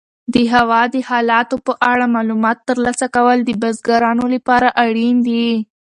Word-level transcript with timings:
د 0.33 0.35
هوا 0.53 0.81
د 0.93 0.95
حالاتو 1.09 1.55
په 1.65 1.73
اړه 1.91 2.05
معلومات 2.15 2.57
ترلاسه 2.69 3.05
کول 3.15 3.37
د 3.43 3.51
بزګرانو 3.63 4.25
لپاره 4.35 4.67
اړین 4.85 5.15
دي. 5.27 5.47